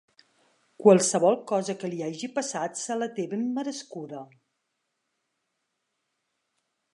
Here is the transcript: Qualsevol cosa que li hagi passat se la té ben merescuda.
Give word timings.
Qualsevol 0.83 1.35
cosa 1.51 1.75
que 1.83 1.91
li 1.91 1.99
hagi 2.07 2.29
passat 2.37 2.81
se 2.85 2.97
la 3.01 3.09
té 3.19 3.27
ben 3.35 3.45
merescuda. 3.59 4.25